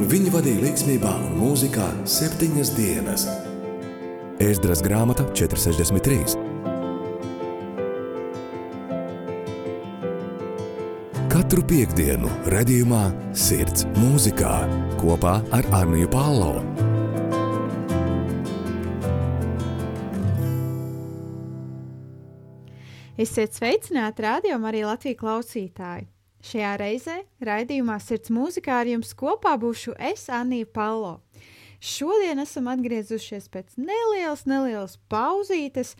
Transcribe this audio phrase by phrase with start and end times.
[0.00, 3.26] un viņi vadīja līdzsvarā un mūzikā septiņas dienas.
[4.40, 6.38] Ēzdras grāmata 463.
[11.30, 13.02] Katru piekdienu, redzējumā,
[13.36, 14.54] sirds mūzikā
[15.02, 16.62] kopā ar Arniju Pālau.
[23.20, 26.08] Esiet sveicināti rādījumā arī Latvijas klausītāji!
[26.40, 31.18] Šajā reizē raidījumā Sirds mūzikā ar jums kopā būšu es, Anija Palo.
[31.80, 35.94] Šodien esam atgriezušies pēc nelielas, nelielas pauzītes,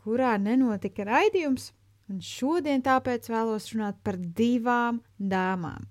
[0.00, 1.70] kurā nenotika raidījums,
[2.12, 5.88] un šodien tāpēc vēlos runāt par divām dāmām.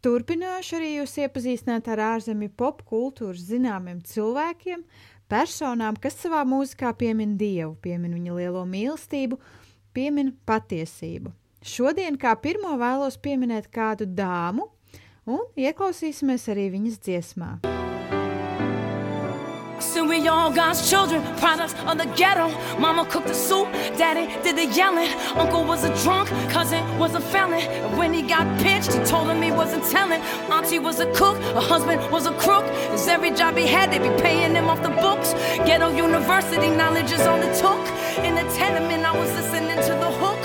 [0.00, 4.86] Turpināšu arī jūs iepazīstināt ar ārzemju popkultūras zināmiem cilvēkiem,
[5.30, 9.36] personām, kas savā mūzikā piemin Dievu, piemin viņa lielo mīlestību,
[9.92, 11.34] piemin patiesību.
[11.60, 14.70] Šodien kā pirmo vēlos pieminēt kādu dāmu,
[15.28, 17.50] un ieklausīsimies arī viņas dziesmā.
[19.80, 22.48] So we all God's children, products of the ghetto.
[22.78, 25.08] Mama cooked the soup, daddy did the yelling.
[25.36, 27.60] Uncle was a drunk, cousin was a felon.
[27.60, 30.20] And when he got pinched, he told him he wasn't telling.
[30.50, 32.64] Auntie was a cook, her husband was a crook.
[32.90, 35.32] Cause every job he had, they be paying him off the books.
[35.66, 37.80] Ghetto university knowledge is all it took.
[38.24, 40.39] In the tenement, I was listening to the hook.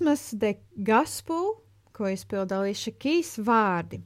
[0.00, 1.58] Dziesmas de gospel,
[1.92, 3.98] ko izpilda Līša Kīs vārdi.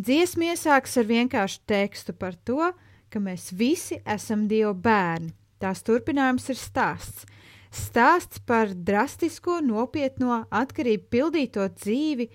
[0.00, 2.70] Dziesma iesākas ar vienkāršu tekstu par to,
[3.12, 5.34] ka mēs visi esam Dieva bērni.
[5.60, 7.28] Tās turpinājums ir stāsts.
[7.68, 12.30] Stāsts par drastisko, nopietno, atkarību pildīto dzīvi,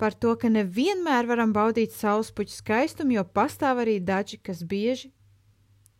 [0.00, 5.12] par to, ka nevienmēr varam baudīt saulespuķu skaistumu, jo pastāv arī daži, kas bieži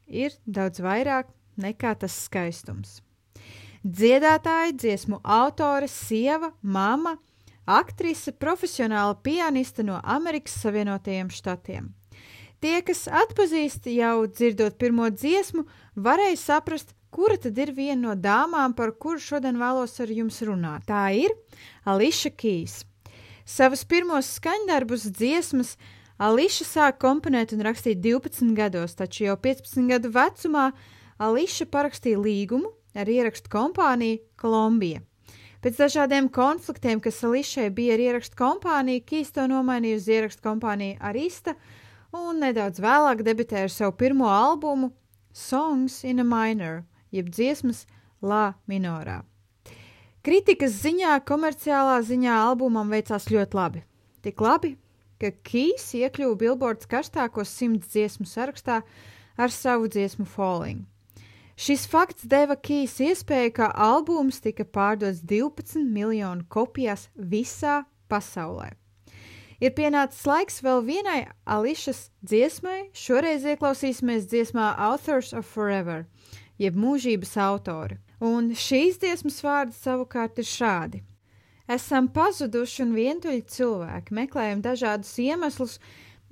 [0.08, 1.28] ir daudz vairāk
[1.60, 3.01] nekā tas skaistums.
[3.82, 7.16] Dziedātāja, dziesmu autore, sieva, mama,
[7.66, 11.88] aktrise, profesionāla pianiste no Amerikas Savienotajiem Štatiem.
[12.62, 15.64] Tie, kas atpazīst jau dzirdot pirmo dziesmu,
[15.98, 20.86] varēja saprast, kura tad ir viena no dāmām, par kuru šodien vēlos ar jums runāt.
[20.86, 21.34] Tā ir
[21.82, 22.84] Ališa Kīs.
[23.42, 25.74] Savus pirmos skaņdarbus dziesmas
[26.22, 30.68] Ališa sāk komponēt un rakstīt 12 gados, taču jau 15 gadu vecumā
[31.18, 35.02] Ališa parakstīja līgumu ar ierakstu kompāniju Kolumbija.
[35.62, 40.98] Pēc dažādiem konfliktiem, kas Ališai bija ar ierakstu kompāniju, Kīs to nomainīja uz ierakstu kompāniju
[40.98, 41.54] Arista
[42.12, 44.90] un nedaudz vēlāk debitēja ar savu pirmo albumu
[45.32, 46.82] Songs in a Minor,
[47.14, 47.86] jeb dziesmas
[48.22, 49.22] La minorā.
[50.22, 53.82] Kritikas ziņā, komerciālā ziņā albumam veicās ļoti labi.
[54.22, 54.76] Tik labi,
[55.18, 58.82] ka Kīs iekļuva Billboards karstākos simts dziesmu sarakstā
[59.38, 60.84] ar savu dziesmu Falling.
[61.56, 68.72] Šis fakts deva Kīs iespēju, ka albums tika pārdots 12 miljonu kopijās visā pasaulē.
[69.62, 76.06] Ir pienācis laiks vēl vienai Ališas dziesmai, šoreiz ieklausīsimies dziesmā Authors of Forever,
[76.58, 78.00] jeb mūžības autori.
[78.22, 81.02] Un šīs dziesmas vārdi savukārt ir šādi.
[81.70, 85.78] Esam pazuduši un vientuļi cilvēki, meklējam dažādus iemeslus,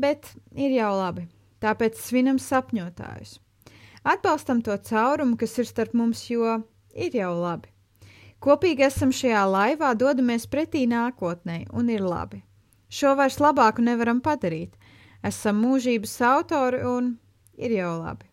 [0.00, 1.28] bet ir jau labi,
[1.62, 3.38] tāpēc svinam sapņotājus.
[4.02, 6.62] Atbalstam to caurumu, kas ir starp mums, jo
[6.97, 7.69] ir jau labi.
[8.41, 12.41] Kopīgi esam šajā laivā, dodamies pretī nākotnē, un ir labi.
[12.88, 14.73] Šo vairs labāku nevaram padarīt.
[15.23, 17.12] Esam mūžības autori, un
[17.61, 18.25] ir jau labi.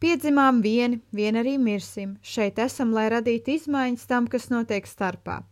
[0.00, 2.16] Piedzimām vieni, vien arī mirsim.
[2.22, 5.42] Šeit esam, lai radītu izmaiņas tam, kas notiek starpā.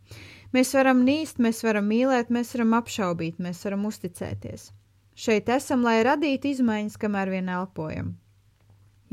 [0.56, 4.70] Mēs varam nīst, mēs varam mīlēt, mēs varam apšaubīt, mēs varam uzticēties.
[5.14, 8.14] Šeit esam, lai radītu izmaiņas, kamēr vien elpojam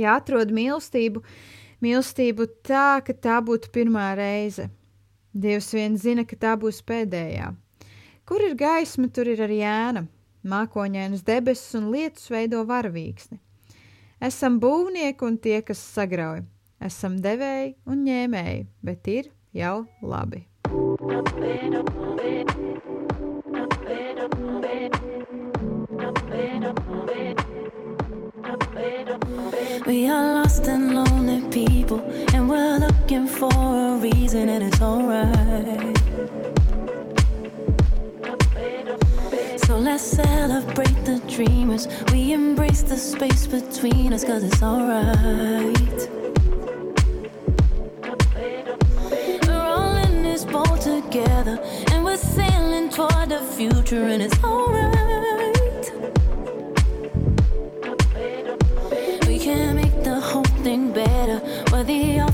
[0.02, 1.24] ja atrod mīlestību,
[1.84, 4.70] mīlestību tā, ka tā būtu pirmā reize.
[5.32, 7.54] Dievs vien zina, ka tā būs pēdējā.
[8.28, 10.06] Kur ir gaisma, tur ir arī ēna,
[10.48, 13.40] mākoņainas debesis un lietus veido varavīksni.
[14.22, 16.44] Esam būvnieki un tie, kas sagrauj,
[16.84, 20.46] esam devēji un ņēmēji, bet ir jau labi.
[29.92, 32.00] We are lost and lonely people,
[32.34, 35.98] and we're looking for a reason, and it's alright.
[39.66, 41.90] So let's celebrate the dreamers.
[42.14, 46.10] We embrace the space between us, cause it's alright.
[49.46, 51.60] We're all in this boat together,
[51.92, 55.21] and we're sailing toward the future, and it's alright.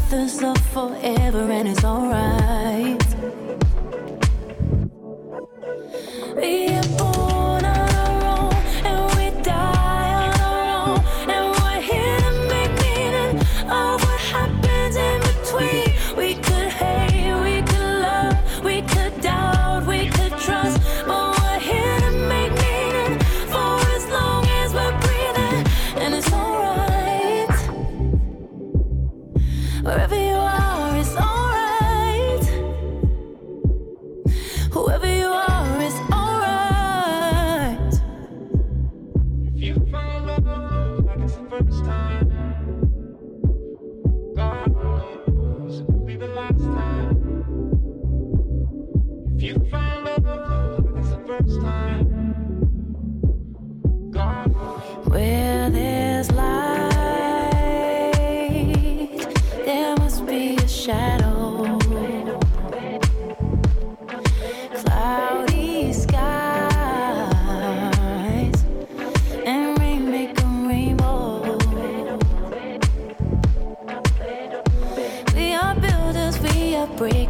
[0.09, 3.06] The authors of forever, and it's alright.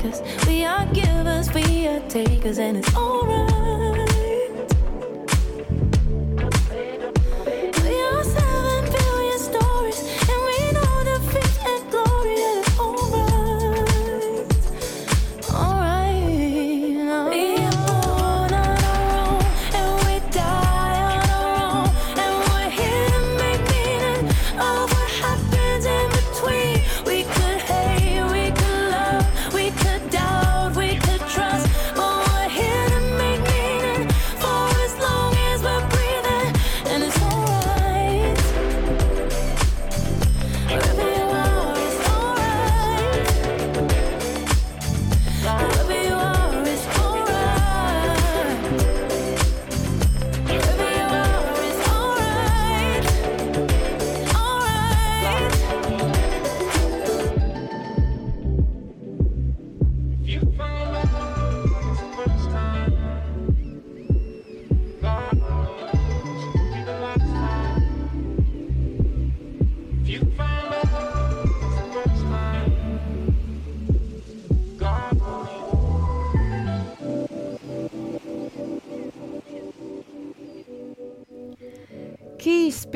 [0.08, 3.57] Cause we are givers, we are takers, and it's alright.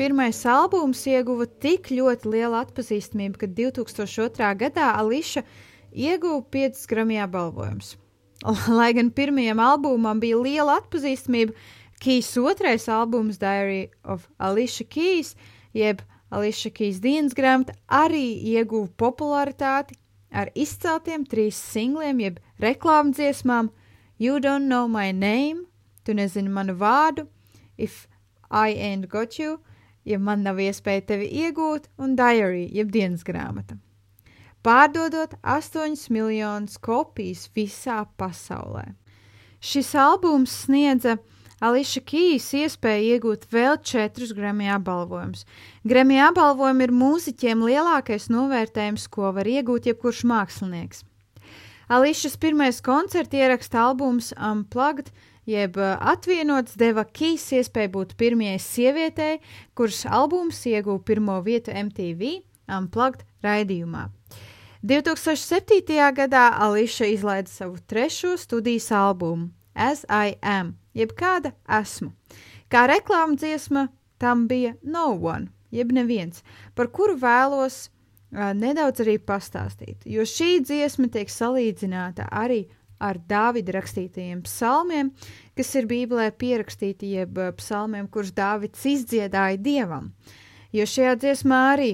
[0.02, 4.48] Pirmais albums ieguva tik ļoti lielu atpazīstamību, ka 2002.
[4.58, 5.44] gadā Ališa
[5.94, 7.92] ieguva 5 gramija apbalvojumus.
[8.78, 11.54] Lai gan pirmajam albumam bija liela atpazīstamība,
[12.02, 15.36] Keys otrais albums, Diary of Alicia Keys,
[15.70, 16.02] jeb
[16.34, 19.94] Alicia Keys dienas grāmata, arī ieguva popularitāti
[20.34, 23.70] ar izceltiem trīs singliem, jeb reklāmdziesmām
[24.18, 25.68] You Don't Know My Name,
[26.02, 27.28] Tu nezini manu vārdu,
[27.78, 28.08] If
[28.50, 29.60] I Ain't Got You,
[30.04, 33.78] ja man nav iespēja tevi iegūt, un Diary, jeb dienas grāmata
[34.62, 38.92] pārdodot 8 miljonus kopijas visā pasaulē.
[39.62, 41.18] Šis albums sniedza
[41.62, 45.44] Ališa Kīs iespēju iegūt vēl četrus Grammy apbalvojumus.
[45.86, 51.04] Grammy apbalvojumi ir mūziķiem lielākais novērtējums, ko var iegūt jebkurš mākslinieks.
[51.92, 55.12] Ališas pirmais koncerta ieraksta albums Unplugged,
[55.48, 59.38] jeb uh, atvienots, deva Kīs iespēju būt pirmajai sievietei,
[59.74, 62.38] kuras albums ieguva pirmo vietu MTV
[62.72, 64.08] Unplugged raidījumā.
[64.82, 65.98] 2007.
[66.14, 72.12] gadā Ališa izlaida savu trešo studijas albumu, As I Am, jeb kāda esmu.
[72.68, 76.42] Kā reklāmas dziesma tam bija No One, jeb neviens,
[76.74, 82.81] par kuru vēlos uh, nedaudz arī pastāstīt, jo šī dziesma tiek salīdzināta arī ar
[83.28, 85.10] Dāvida rakstītajiem psalmiem,
[85.58, 90.12] kas ir Bībelē pierakstīti, jeb psalmiem, kurus Dāvids izdziedāja dievam.
[90.72, 91.92] Jo šajā dziesmā arī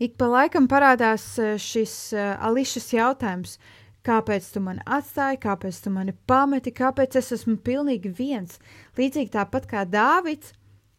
[0.00, 3.58] Ik pa laikam parādās e, šis uh, Ališas jautājums,
[4.00, 8.56] kāpēc tu mani atstāji, kāpēc tu mani pameti, kāpēc es esmu pilnīgi viens,
[8.96, 10.54] līdzīgi tāpat kā Dāvids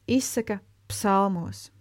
[0.06, 0.60] izsaka
[0.91, 1.72] psalmos.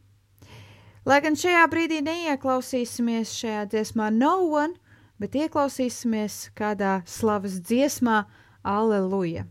[1.05, 4.81] Lai gan šajā brīdī neieklausīsimies šajā dziesmā No One,
[5.21, 8.25] bet ieklausīsimies kādā slavas dziesmā
[8.65, 9.45] Aleluja.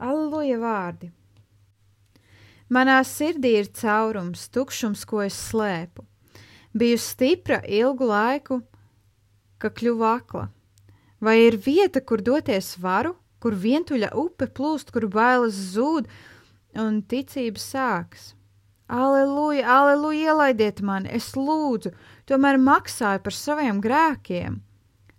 [0.00, 1.10] Aleluja vārdi!
[2.70, 6.06] Manā sirdī ir caurums, tukšums, ko es slēpu
[6.72, 8.60] biju stipra ilgu laiku,
[9.58, 10.48] ka kļuvu akla.
[11.20, 16.08] Vai ir vieta, kur doties varu, kur vientuļa upe plūst, kur bailes zūd
[16.78, 18.30] un ticības sākas?
[18.90, 21.92] Aleluja, aleluja, ielaidiet mani, es lūdzu,
[22.30, 24.60] tomēr maksāju par saviem grēkiem.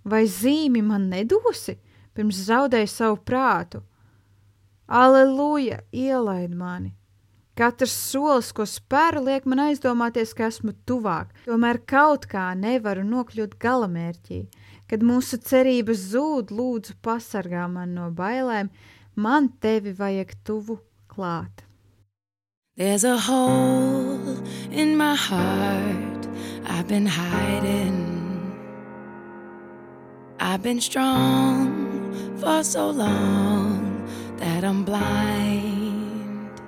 [0.07, 1.77] Vai zīmi man nedosi,
[2.15, 3.83] pirms zaudēju savu prātu?
[4.87, 6.95] Aleluja, ielaid mani!
[7.55, 13.57] Katrs solis, ko spēru, liek man aizdomāties, ka esmu tuvāk, tomēr kaut kā nevaru nokļūt
[13.61, 14.39] galamērķī.
[14.89, 18.71] Kad mūsu cerības zūd, lūdzu, pasargā man no bailēm,
[19.15, 20.79] man tevi vajag tuvu
[21.11, 21.67] klāt.
[22.83, 24.39] There's a hole
[24.71, 26.27] in my heart
[26.65, 28.57] I've been hiding.
[30.39, 31.67] I've been strong
[32.39, 34.03] for so long
[34.37, 36.59] that I'm blind.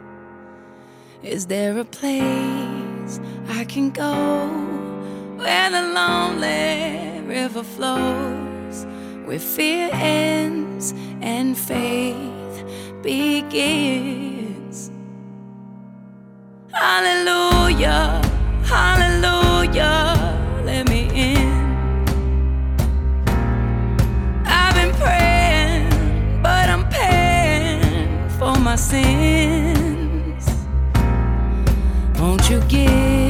[1.24, 4.50] Is there a place I can go
[5.38, 8.86] where the lonely river flows,
[9.26, 12.64] where fear ends and faith
[13.02, 14.33] begins?
[16.86, 18.22] Hallelujah,
[18.66, 21.50] hallelujah, let me in.
[24.46, 30.46] I've been praying, but I'm paying for my sins.
[32.20, 33.23] Won't you give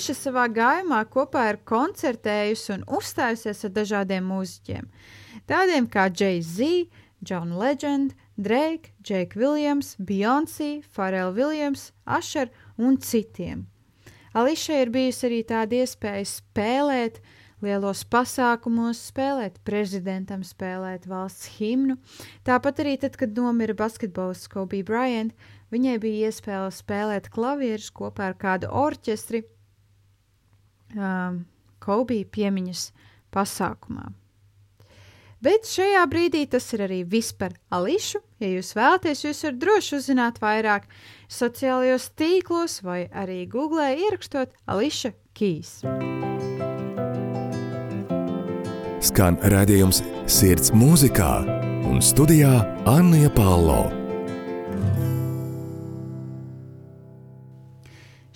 [0.00, 4.86] Alīša savā gājumā kopā ir koncertējusi un uzstājusies ar dažādiem mūziķiem,
[5.44, 6.88] tādiem kā Jay-Z,
[7.20, 12.48] John Legend, Drake, Jake Williams, Beyoncé, Pharrell Williams, Asher
[12.80, 13.66] un citiem.
[14.32, 17.20] Ališai ir bijusi arī tāda iespēja spēlēt
[17.60, 22.00] lielos pasākumos, spēlēt prezidentam, spēlēt valsts himnu.
[22.48, 25.36] Tāpat arī tad, kad nomira basketbolists Kobe Bryant,
[25.68, 29.44] viņai bija iespēja spēlēt klavierus kopā ar kādu orķestri
[30.96, 31.44] um,
[31.80, 32.90] Kobe piemiņas
[33.34, 34.10] pasākumā.
[35.40, 38.20] Bet šajā brīdī tas ir arī viss par Ališu.
[38.44, 40.84] Ja jūs vēlaties, jūs varat droši uzzināt vairāk
[41.32, 45.80] sociālajos tīklos vai arī googlē ierakstot Ališa Kīs.
[49.00, 51.32] Skan redzējums sirds mūzikā
[51.88, 53.99] un studijā Anna Palo.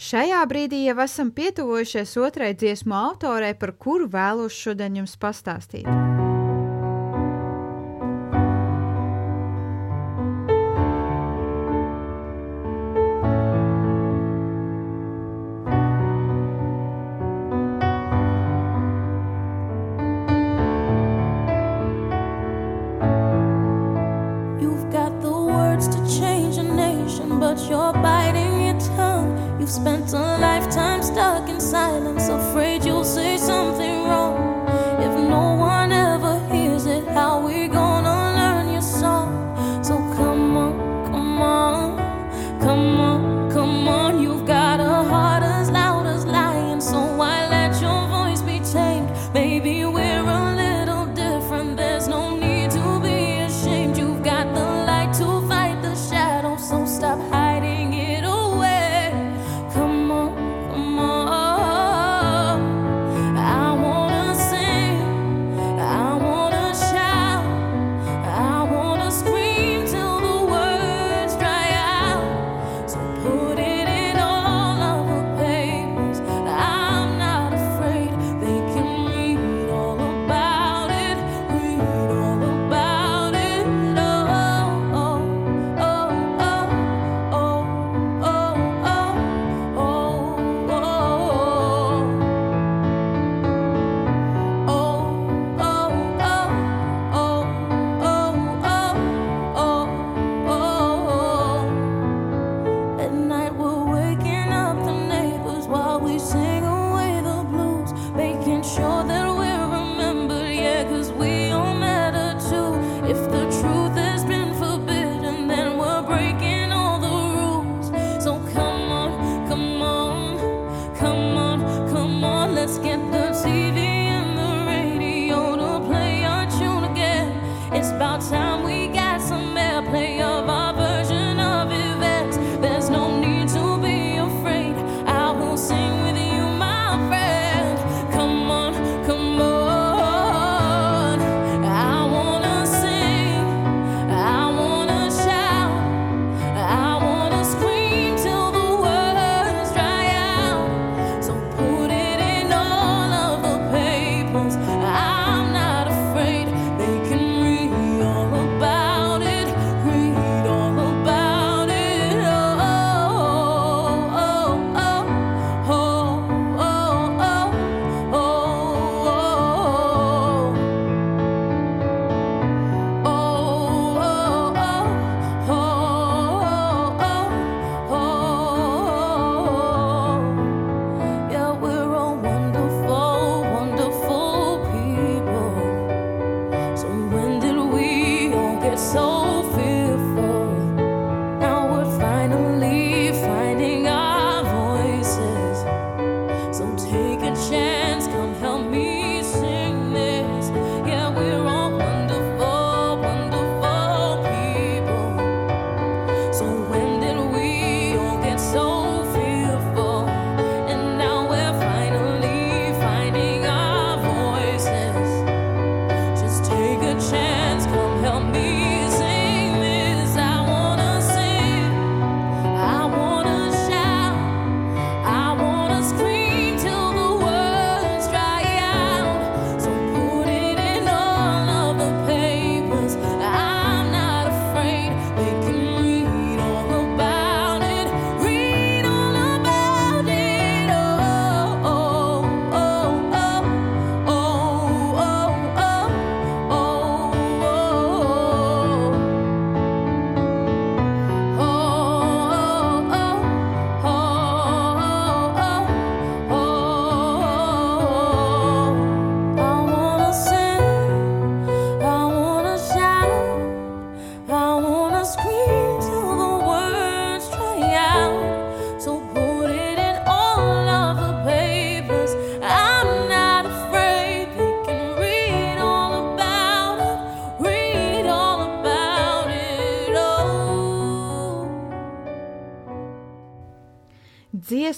[0.05, 5.89] Šajā brīdī jau esam pietuvojušies otrai dziesmu autorei, par kuru vēlos šodien jums pastāstīt.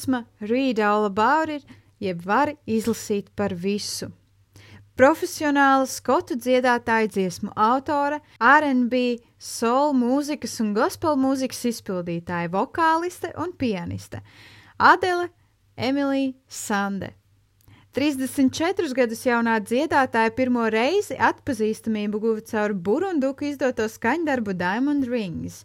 [0.07, 1.65] Dziesma Read All About It,
[1.99, 4.11] jeb vari izlasīt par visu.
[4.97, 14.23] Profesionāla skotu dziedātāja dziesmu autore, R&B, soul mūzikas un gospel mūzikas izpildītāja, vokāliste un pianiste
[14.79, 15.29] Adele
[15.77, 17.13] Emilija Sande.
[17.93, 25.65] 34 gadus jaunā dziedātāja pirmo reizi atpazīstamību guva caur Burunduku izdoto skaņdarbu Diamond Rings,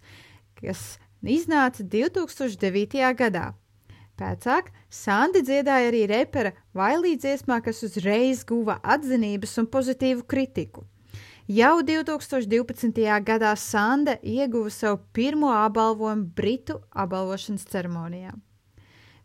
[0.59, 3.15] kas iznāca 2009.
[3.15, 3.51] gadā.
[4.21, 10.83] Pēcāk Sandi dziedāja arī repera Vailī dziesmā, kas uzreiz guva atzinības un pozitīvu kritiku.
[11.49, 13.01] Jau 2012.
[13.25, 18.35] gadā Sanda ieguva savu pirmo apbalvojumu Britu apbalvošanas ceremonijā.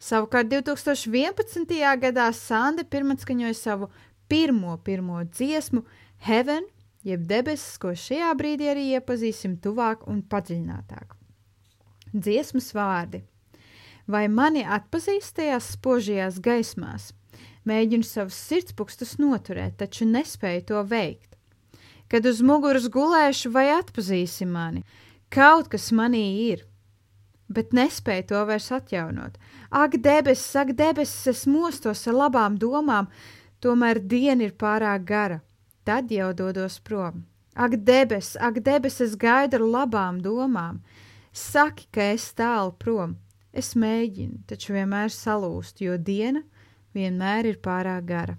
[0.00, 1.76] Savukārt 2011.
[2.00, 3.90] gadā Sanda pirmatskaņoja savu
[4.32, 5.84] pirmo, pirmo dziesmu
[6.24, 6.64] Heaven,
[7.04, 11.16] jeb debesis, ko šajā brīdī arī iepazīsim tuvāk un padziļinātāk.
[12.16, 13.26] Dziesmas vārdi–
[14.06, 17.10] vai mani atpazīst tajās spožajās gaismās.
[17.66, 21.34] Mēģinu savus sirdspūkstus noturēt, taču nespēju to veikt.
[22.06, 24.84] Kad uz muguras gulēšu, vai atpazīsi mani?
[25.34, 26.62] Kaut kas manī ir,
[27.50, 29.40] bet nespēju to vairs atjaunot.
[29.74, 33.10] Ak, debesis, ak, debesis, es mostos ar labām domām,
[33.58, 35.40] tomēr diena ir pārāk gara.
[35.82, 37.24] Tad jau dodos prom.
[37.58, 40.78] Ak, debesis, ak, debesis, es gaidu ar labām domām.
[41.34, 43.18] Saki, ka es tālu prom
[43.56, 46.42] Es mēģinu, taču vienmēr salūst, jo diena
[46.96, 48.34] vienmēr ir pārāk gara.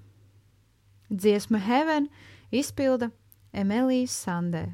[1.09, 2.09] Dziesma Heaven
[2.53, 3.09] izpilda
[3.57, 4.67] Emīlijas Sandē.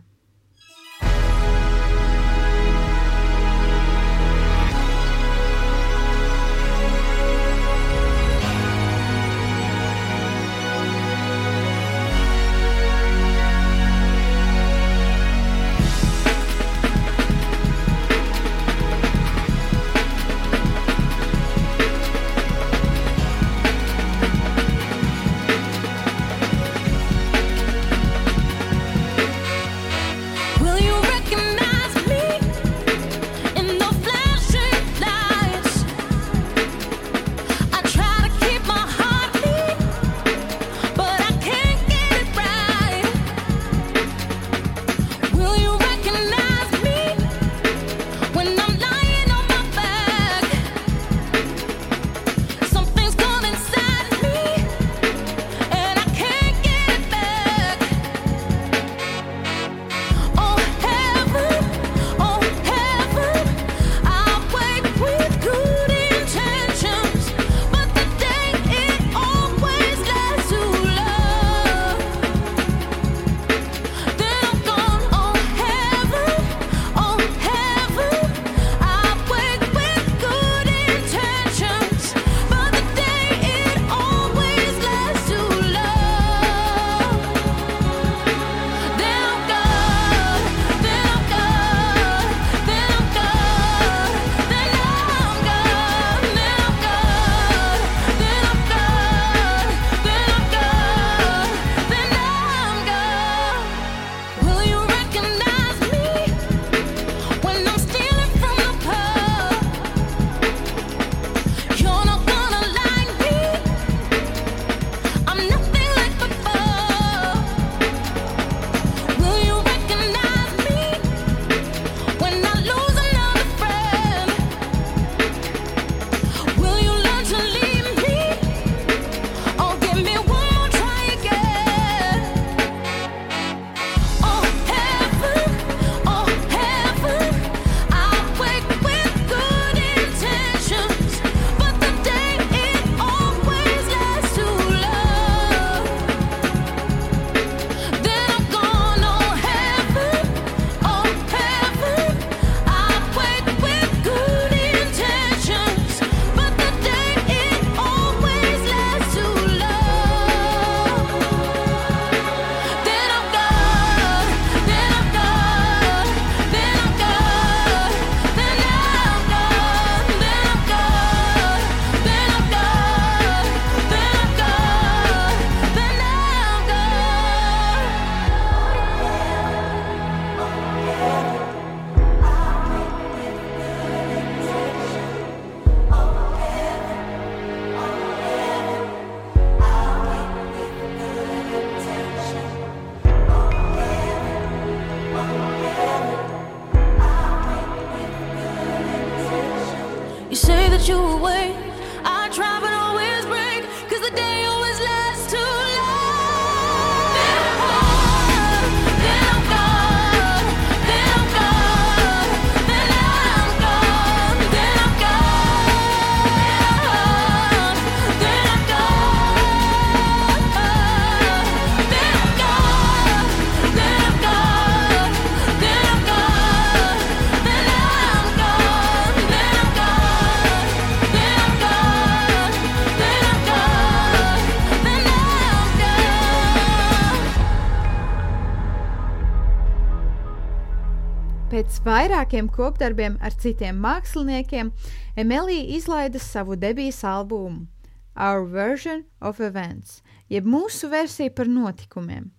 [241.84, 244.72] Vairākiem kopdarbiem ar citiem māksliniekiem,
[245.20, 247.68] Emīlija izlaida savu debijas albumu
[248.16, 252.30] Our Version of Events, jeb mūsu versija par notikumiem.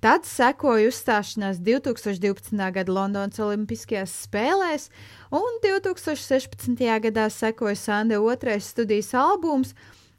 [0.00, 2.56] Tad sekoja uzstāšanās 2012.
[2.72, 4.88] gada Londonas Olimpiskajās spēlēs,
[5.34, 6.80] un 2016.
[7.08, 9.74] gadā sekoja Sanda otrais studijas albums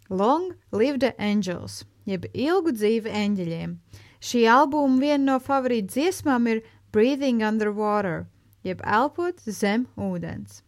[0.09, 3.77] Long Live the Angels, jeb ilgu dzīvi eņģeļiem.
[4.21, 8.25] Šī albuma viena no favorītu dziesmām ir Breathing Underwater,
[8.67, 10.61] jeb elpot zem ūdens.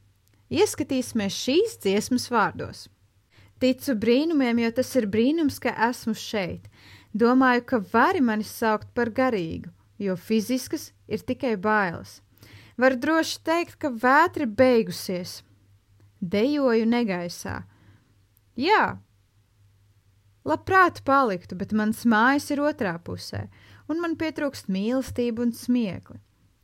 [0.50, 2.88] Ieskatīsimies šīs dziesmas vārdos.
[3.60, 6.70] Ticu brīnumiem, jo tas ir brīnums, ka esmu šeit.
[7.14, 12.22] Domāju, ka vari mani saukt par garīgu, jo fiziskas ir tikai bailes.
[12.80, 15.42] Var droši teikt, ka vētra beigusies.
[16.22, 17.60] Dejoju negaisā.
[18.60, 19.00] Jā,
[20.48, 23.46] labprāt paliktu, bet mans mājas ir otrā pusē,
[23.92, 26.20] un man pietrūkst mīlestība un smiekli.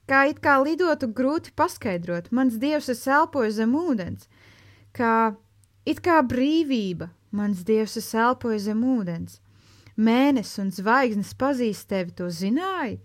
[0.06, 4.28] Kā it kā lidotu grūti paskaidrot, mans dievs es elpoju zem ūdens,
[4.94, 5.34] kā
[5.86, 9.40] it kā brīvība, mans dievs es elpoju zem ūdens
[9.96, 13.00] mēnesis un zvaigznes pazīst tevi, to zināji?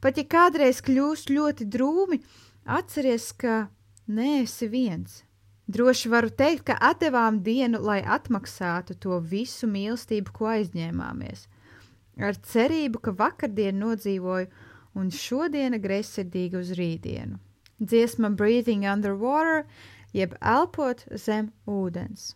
[0.00, 2.20] Pat ja kādreiz kļūst ļoti drūmi,
[2.64, 3.66] atceries, ka
[4.06, 5.22] neesi viens.
[5.66, 11.48] Droši varu teikt, ka atdevām dienu, lai atmaksātu to visu mīlestību, ko aizņēmāmies.
[12.22, 14.46] Ar cerību, ka vakardien nodzīvoju
[14.96, 17.38] un šodiena greizsirdīga uz rītdienu.
[17.76, 19.66] Dziesma Breathing Underwater,
[20.16, 22.32] jeb elpot zem ūdens.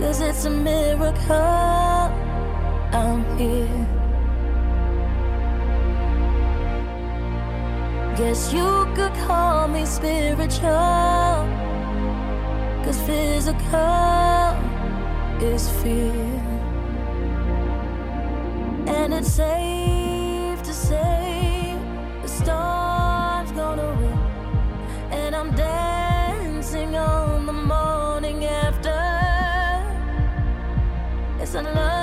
[0.00, 1.59] Cause it's a miracle
[9.90, 11.46] spiritual.
[12.84, 14.56] Cause physical
[15.42, 16.14] is fear.
[18.86, 21.76] And it's safe to say
[22.22, 24.18] the storm's gonna win.
[25.10, 29.00] And I'm dancing on the morning after.
[31.38, 31.99] Yes, I'd love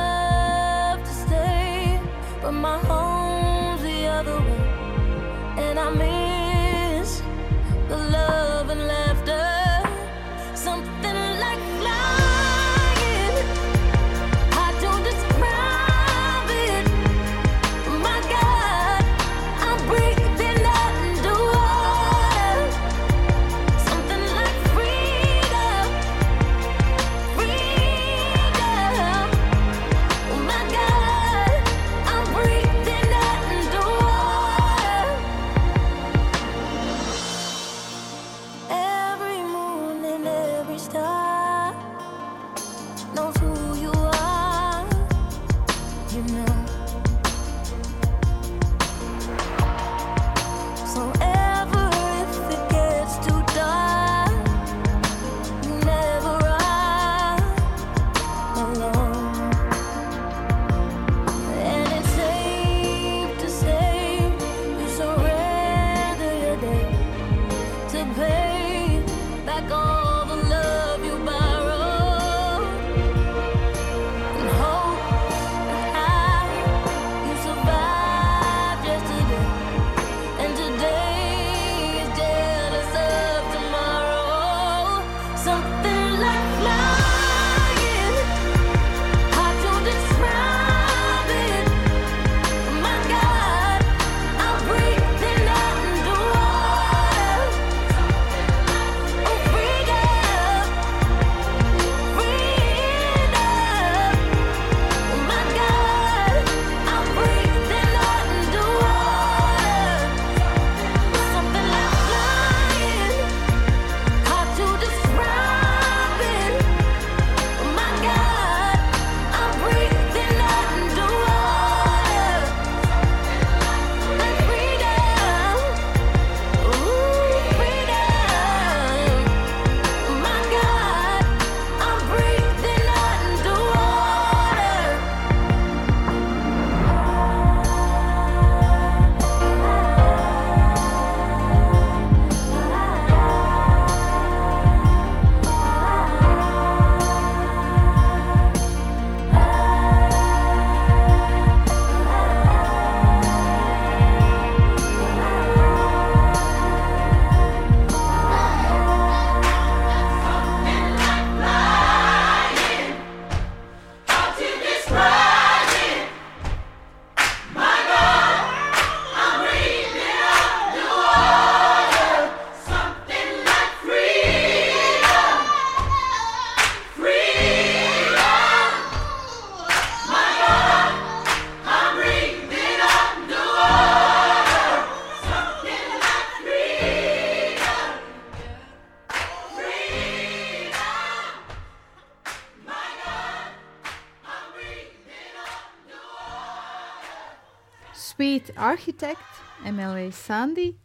[199.97, 200.75] Emīlija Sandī,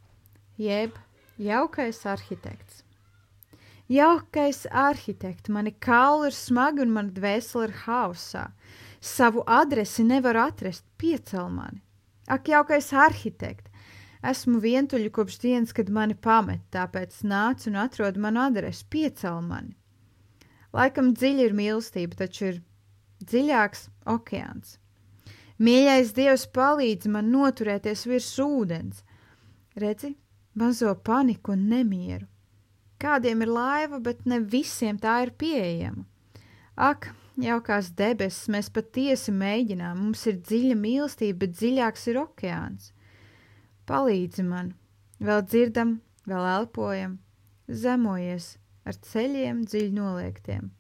[0.57, 0.95] jeb
[1.37, 2.83] jaukais arhitekts.
[3.93, 8.47] Jaukais arhitekts, mani kauli ir smagi un mana dvēsele ir hausā.
[9.01, 11.83] Savu adresi nevaru atrast, piecel mani.
[12.27, 13.69] Ak, jaukais arhitekts!
[14.23, 19.75] Esmu vientuļa kopš dienas, kad mani pamet, tāpēc nāc un atrod manu adresi, piecel mani.
[20.73, 22.63] Laikam dziļi ir mīlestība, taču ir
[23.27, 24.79] dziļāks okeāns.
[25.63, 29.05] Mīļais Dievs palīdz man noturēties virs ūdens.
[29.79, 30.17] Redzi,
[30.59, 32.27] mazo paniku un nemieru.
[33.03, 36.05] Kādiem ir laiva, bet ne visiem tā ir pieejama.
[36.75, 42.93] Ak, jaukās debesis, mēs patiesi mēģinām, mums ir dziļa mīlestība, bet dziļāks ir okeāns.
[43.87, 44.75] Palīdzi man,
[45.23, 45.97] vēl dzirdam,
[46.31, 47.19] vēl elpojam,
[47.69, 50.71] zemojies ar ceļiem dziļi noliektiem.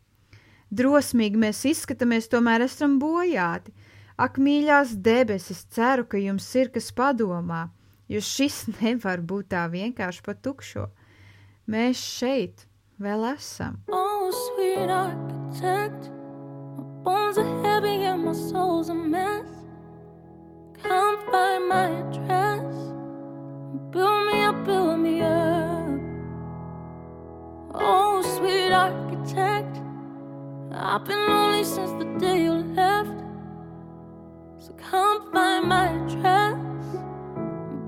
[0.72, 3.74] Drosmīgi mēs izskatāmies, tomēr esam bojāti.
[4.20, 7.68] Ak, mīļās debesis, ceru, ka jums ir kas padomā,
[8.12, 10.88] jo šis nevar būt tā vienkārši pa tukšo.
[11.70, 12.66] Mēs šeit
[13.00, 13.80] vēl esam.
[13.88, 16.10] Oh, sweet architect,
[16.76, 19.48] my bones are heavy and my soul's a mess.
[20.82, 22.74] Can't find my address.
[23.92, 26.00] Build me up, build me up.
[27.74, 29.80] Oh, sweet architect,
[30.74, 32.91] I've been lonely since the day you left.
[35.32, 36.58] So my address.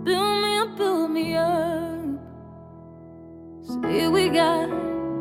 [0.03, 2.01] Build me up, build me up.
[3.67, 4.69] See, we got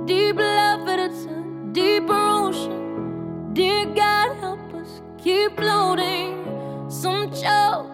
[0.06, 1.44] deep love, but it's a
[1.74, 3.52] deeper ocean.
[3.54, 6.46] Dear God, help us keep floating.
[6.90, 7.92] Some choke,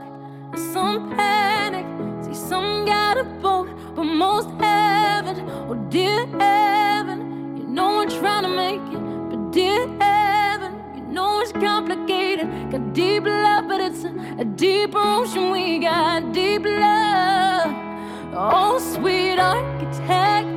[0.73, 1.87] some panic.
[2.23, 5.39] See, some got a boat, but most haven't.
[5.67, 10.08] Oh, dear heaven, you know we're trying to make it, but dear heaven,
[11.19, 12.47] know it's complicated.
[12.71, 14.11] Got deep love, but it's a,
[14.43, 15.45] a deeper ocean.
[15.55, 17.71] We got deep love.
[18.33, 20.47] Oh, sweet architect,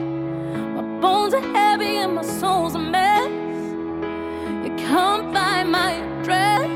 [0.77, 3.33] my bones are heavy and my soul's a mess.
[4.65, 6.71] You can't find my address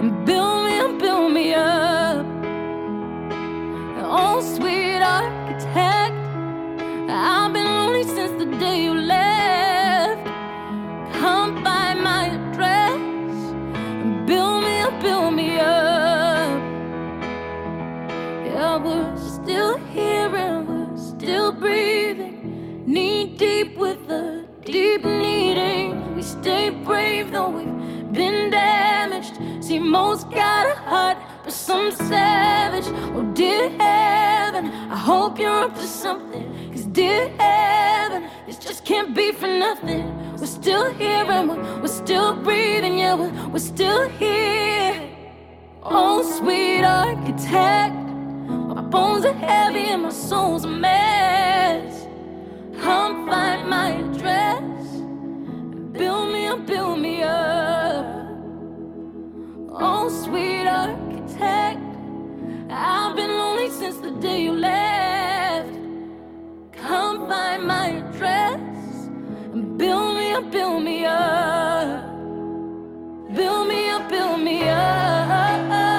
[0.00, 2.24] and build me up, build me up.
[4.18, 6.16] Oh, sweet architect,
[7.10, 9.23] I've been lonely since the day you left.
[15.04, 16.48] Build me up.
[18.46, 22.84] Yeah, we're still here and we're still breathing.
[22.86, 26.16] Knee deep with the deep needing.
[26.16, 29.34] We stay brave though we've been damaged.
[29.62, 32.88] See, most got a heart, but some savage.
[33.14, 34.64] Oh, dear heaven,
[34.96, 36.46] I hope you're up to something.
[36.72, 40.04] Cause, dear heaven, this just can't be for nothing.
[40.44, 42.98] We're still here and we're, we're still breathing.
[42.98, 45.08] Yeah, we're, we're still here.
[45.82, 47.94] Oh, sweet architect.
[47.94, 52.06] My bones are heavy and my soul's a mess.
[52.78, 54.84] Can't find my address.
[55.92, 58.04] Build me up, build me up.
[59.70, 61.80] Oh, sweet architect.
[62.68, 65.72] I've been lonely since the day you left.
[66.72, 68.73] Can't find my address.
[69.76, 72.04] Build me up, build me up.
[73.34, 75.93] Build me up, build me up.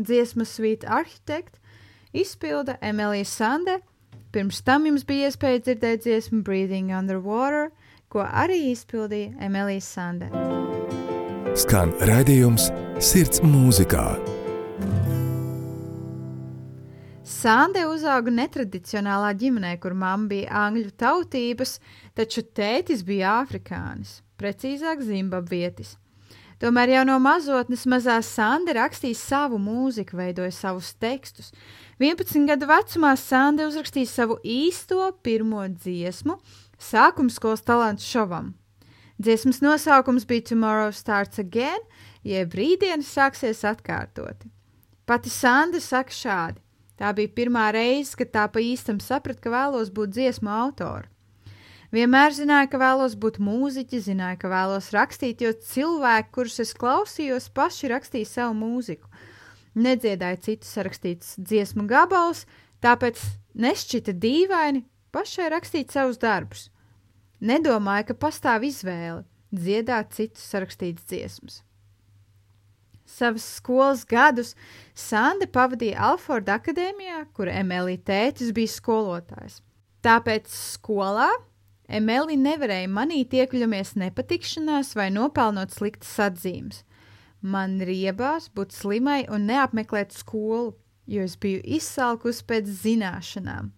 [0.00, 1.60] Dziesmu Sweet Architect
[2.16, 3.78] izpilda Emīlija Sande.
[4.32, 7.70] Pirms tam jums bija iespēja dzirdēt dziesmu Breathing Underwater,
[8.08, 10.30] ko arī izpildīja Emīlija Sande.
[11.58, 12.70] Skan raidījums
[13.02, 14.06] Sirds mūzikā.
[17.30, 21.78] Sande uzauga netradicionālā ģimenē, kur mamma bija angļu tautības,
[22.18, 25.94] taču tētis bija afrikānis, precīzāk zimbabvietis.
[26.60, 31.54] Tomēr jau no mazotnes mazā Sande rakstīja savu mūziku, veidoja savus tekstus.
[32.00, 36.36] 11 gadu vecumā Sande uzrakstīja savu īsto pirmo dziesmu
[36.80, 38.54] sākuma skolas talantu šovam.
[39.20, 41.80] Dziesmas nosaukums bija Tomorrow Starts Again,
[42.24, 44.48] jeb rītdienas sāksies atkārtoti.
[45.04, 46.60] Pati Sandra saka šādi:
[46.96, 51.08] Tā bija pirmā reize, kad tā pa īstam saprata, ka vēlos būt dziesmu autora.
[51.90, 57.48] Vienmēr zināju, ka vēlos būt mūziķis, zināju, ka vēlos rakstīt, jo cilvēki, kurus es klausījos,
[57.50, 59.10] paši rakstīja savu mūziku.
[59.74, 62.44] Nedziedāju citu sarakstītus dziesmu gabalus,
[62.82, 63.18] tāpēc
[63.58, 64.84] nešķita dīvaini
[65.14, 66.68] pašai rakstīt savus darbus.
[67.42, 71.60] Nedomāju, ka pastāv izvēle dziedāt citus sarakstītas dziesmas.
[73.10, 74.54] Savas skolas gadus
[74.94, 79.58] Sande pavadīja Alforda akadēmijā, kur Emīlija tētis bija skolotājs.
[80.06, 81.32] Tāpēc skolā
[81.90, 86.84] Emīlija nevarēja manīt iekļumies nepatikšanās vai nopelnot sliktas atzīmes.
[87.40, 90.74] Man riebās būt slimai un neapmeklēt skolu,
[91.10, 93.72] jo es biju izsalkusi pēc zināšanām.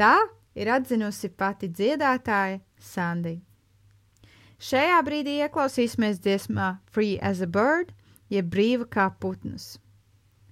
[0.00, 0.16] Tā
[0.56, 3.42] ir atzinusi pati dziedātāja Sandija.
[4.56, 7.92] Šajā brīdī ieklausīsimies dziesmā Free as a Bird–
[8.32, 9.76] jeb brīva kā putns.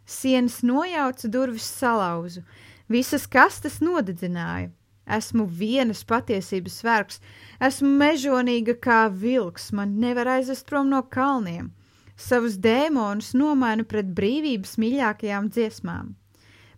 [0.07, 2.45] Sienas nojauca, durvis salauzu,
[2.91, 4.71] visas kastes nodedzināja.
[5.05, 7.21] Esmu vienas patiesības vergs,
[7.61, 11.73] esmu mežonīga kā vilks, man nevar aizvest prom no kalniem.
[12.17, 16.15] Savus dēmonus nomainu pret brīvības mīļākajām dziesmām.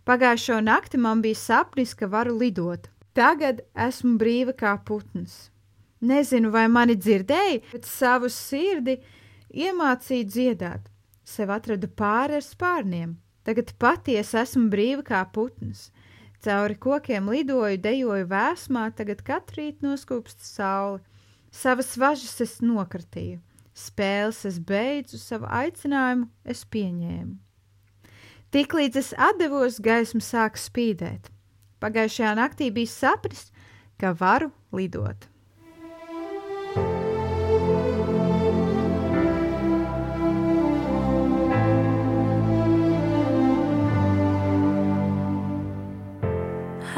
[0.07, 2.89] Pagājušo nakti man bija sapnis, ka varu lidot.
[3.13, 5.49] Tagad esmu brīva kā putns.
[6.01, 8.99] Nezinu, vai mani dzirdēja, bet savu sirdi
[9.47, 10.89] Iemācīju dziedāt,
[11.25, 13.15] sev atradu pāri ar spārniem,
[13.47, 15.87] tagad patiesi esmu brīva kā putns.
[16.47, 21.01] Cauri kokiem lidoju, dejoju vēsmā, tagad katru rītu noskūpst saule.
[21.51, 23.41] Savas važas es nokartīju,
[23.75, 27.35] spēles es beidzu, savu aicinājumu es pieņēmu.
[28.55, 31.27] Tiklīdz es atdevos, gaisma sāka spīdēt.
[31.83, 33.49] Pagājušajā naktī bija sapnis,
[33.99, 35.27] ka varu lidot.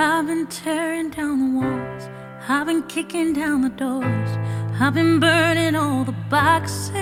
[0.01, 2.09] I've been tearing down the walls.
[2.47, 4.29] I've been kicking down the doors.
[4.79, 6.95] I've been burning all the boxes.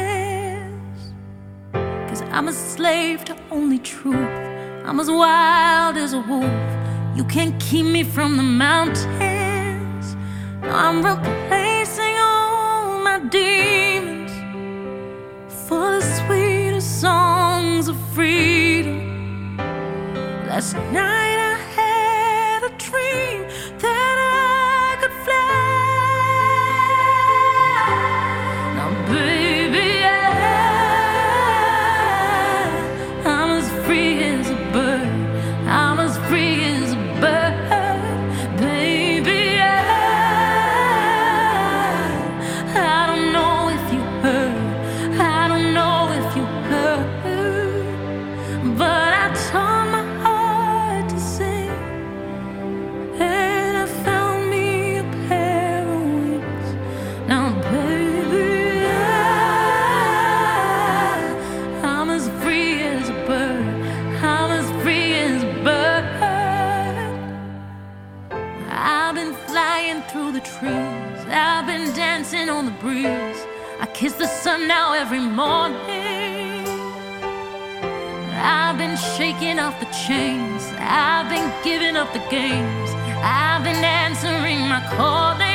[1.73, 4.15] Cause I'm a slave to only truth.
[4.83, 6.51] I'm as wild as a wolf.
[7.15, 10.15] You can't keep me from the mountains.
[10.63, 14.31] I'm replacing all my demons
[15.67, 19.57] for the sweetest songs of freedom.
[20.47, 21.36] Last night
[74.17, 76.65] the sun now every morning.
[78.33, 80.63] I've been shaking off the chains.
[80.79, 82.89] I've been giving up the games.
[83.21, 85.46] I've been answering my calling.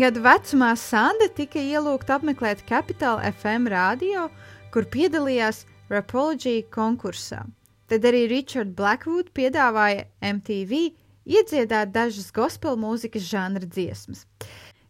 [0.00, 4.28] Gadu vecumā Sanda tika ielūgta apmeklēt Capital FM radio,
[4.72, 7.42] kur piedalījās Rapology konkursā.
[7.90, 10.80] Tad arī Richard Blackwood piedāvāja MTV
[11.28, 14.24] iedziedāt dažas gospel mūzikas žanra dziesmas.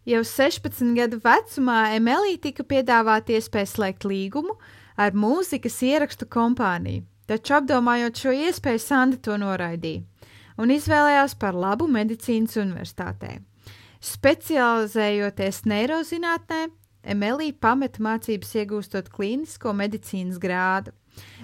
[0.07, 4.55] Jau 16 gadu vecumā Emīlija tika piedāvāta iespēja slēgt līgumu
[4.95, 10.05] ar mūzikas ierakstu kompāniju, taču apdomājot šo iespēju, Sanda to noraidīja
[10.61, 13.39] un izvēlējās par labu medicīnas universitātē.
[14.01, 16.71] Specializējoties neirozinātnē,
[17.01, 20.93] Emīlija pameta mācības iegūstot klīnisko medicīnas grādu.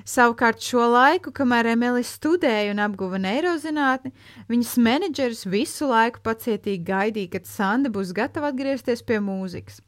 [0.07, 4.13] Savukārt šo laiku, kamēr Emīlija studēja un apguva neirozinātni,
[4.49, 9.81] viņas menedžeris visu laiku pacietīgi gaidīja, kad Sanda būs gatava atgriezties pie mūzikas.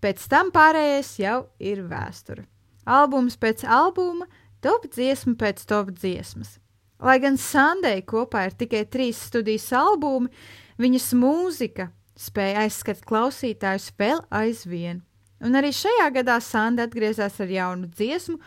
[0.00, 2.46] Pēc tam pārējais jau ir vēsture.
[2.88, 4.28] Albums pēc albuma,
[4.64, 6.56] top dziesma pēc top dziesmas.
[7.04, 10.32] Lai gan Sandai kopā ir tikai trīs studijas albumi,
[10.80, 15.02] viņas mūzika spēja aizskatīt klausītājus vēl aizvien.
[15.44, 18.38] Un arī šajā gadā Sanda atgriezās ar jaunu dziesmu,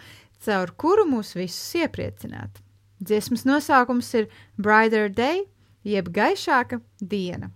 [0.43, 2.59] caur kuru mūs visus iepriecināt.
[3.01, 5.45] Dziesmas nosaukums ir Brighter Day,
[5.87, 7.49] jeb gaišāka diena.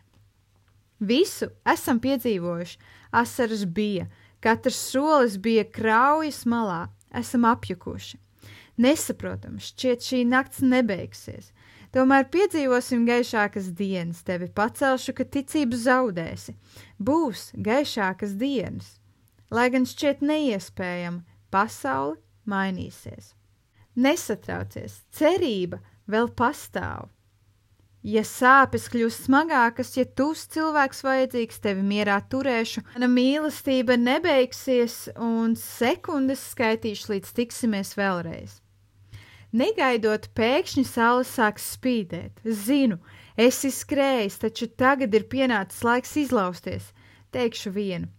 [1.00, 2.78] Visu esam piedzīvojuši,
[3.12, 4.08] asaras bija,
[4.40, 8.18] katrs solis bija kraujas malā, esam apjukuši.
[8.82, 11.52] Nesaprotam, šķiet šī nakts nebeigsies,
[11.96, 16.56] tomēr piedzīvosim gaišākas dienas, tevi pacelšu, ka ticību zaudēsi.
[17.00, 18.98] Būs gaišākas dienas.
[19.54, 21.24] Lai gan šķiet neiespējama,
[21.54, 22.20] pasaule
[22.50, 23.34] mainīsies.
[23.96, 25.80] Nesatraucies, cerība
[26.12, 27.08] vēl pastāv.
[28.06, 35.56] Ja sāpes kļūs smagākas, ja tūs cilvēks vajadzīgs, tevi mierā turēšu, mana mīlestība nebeigsies un
[35.58, 38.60] sekundes skaitīšu līdz tiksimies vēlreiz.
[39.56, 42.42] Negaidot, pēkšņi saule sāks spīdēt.
[42.44, 42.98] Zinu,
[43.40, 46.90] esi skrējis, taču tagad ir pienācis laiks izlausties.
[47.32, 48.10] Teikšu vienu: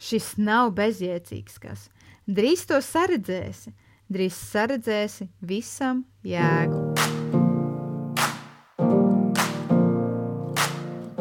[0.00, 1.88] šis nav bezjēdzīgs kas.
[2.24, 3.74] Drīz to saredzēsi,
[4.08, 6.80] drīz saredzēsi visam jēgu.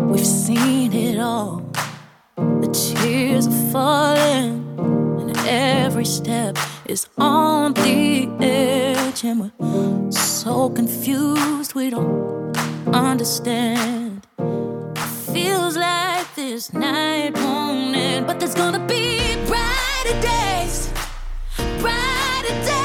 [0.07, 1.65] We've seen it all.
[2.37, 4.63] The tears are falling,
[5.19, 8.74] and every step is on the edge.
[9.27, 12.55] And we're so confused, we don't
[12.93, 14.27] understand.
[15.33, 20.89] Feels like this night won't end, but there's gonna be brighter days
[21.81, 22.84] brighter days.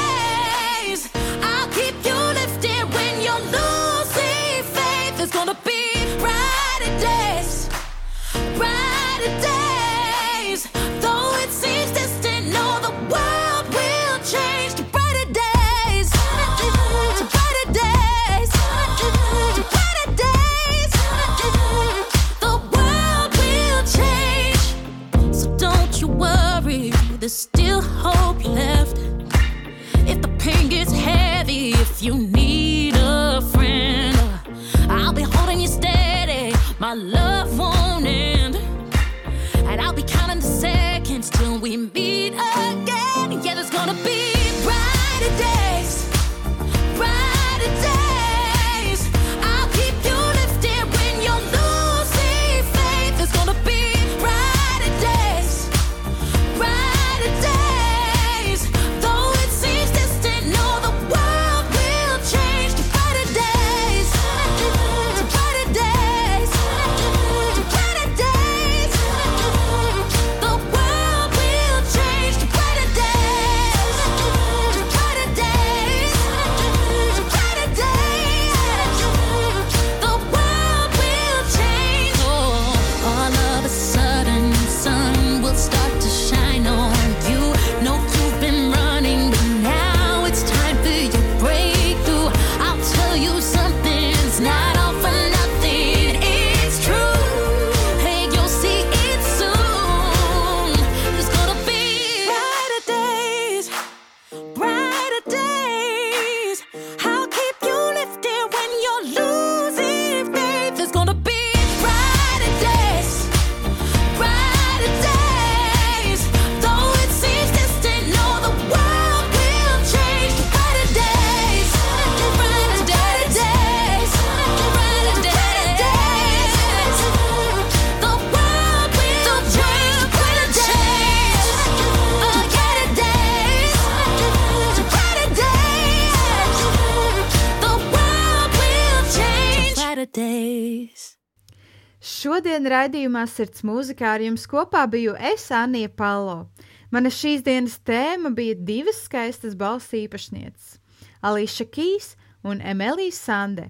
[142.71, 146.45] Raidījumā Sirds mūzikā ar jums kopā biju es, Anija Palo.
[146.91, 150.79] Mana šīs dienas tēma bija divas skaistas balss īpašnieces-
[151.27, 153.69] Alīša Kīs un Emīlija Sande.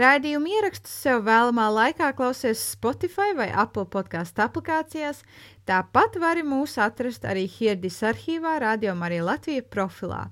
[0.00, 5.20] Raidījumu ierakstus sev vēlamā laikā klausies Spotify vai Apple podkāstu aplikācijās,
[5.68, 10.30] tāpat vari mūs atrast arī Hirdis arhīvā, Radio Marija Latvija profilā.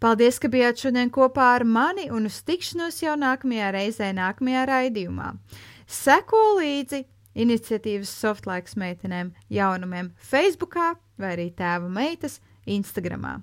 [0.00, 5.30] Paldies, ka bijāt šodien kopā ar mani un uz tikšanos jau nākamajā reizē, nākamajā raidījumā.
[5.86, 7.04] Seko līdzi
[7.34, 13.38] iniciatīvas Softlaiks meitenēm jaunumiem Facebookā vai arī tēva meitas Instagramā.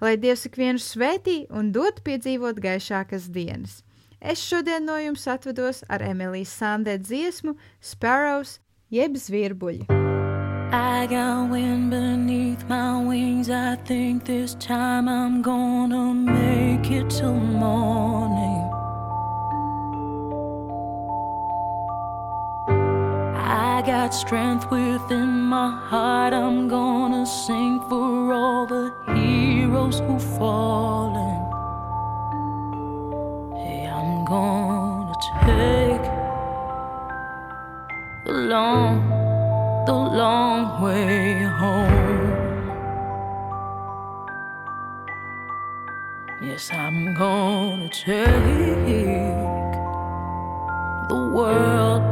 [0.00, 3.80] Lai Dievs ikvienu svētī un dod piedzīvot gaišākas dienas.
[4.20, 8.58] Es šodien no jums atvedos ar Emīlijas Sandē dziesmu Sparrows
[8.90, 9.86] jeb zvirbuļi.
[10.72, 13.48] I got wind beneath my wings.
[13.50, 18.55] I think this time I'm gonna make it till morning.
[23.48, 26.32] I got strength within my heart.
[26.34, 31.38] I'm gonna sing for all the heroes who've fallen.
[33.56, 36.02] Hey, I'm gonna take
[38.24, 39.16] the long
[39.86, 42.26] the long way home.
[46.42, 48.86] Yes, I'm gonna take
[51.08, 52.02] the world,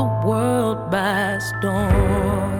[0.00, 2.59] the world by storm.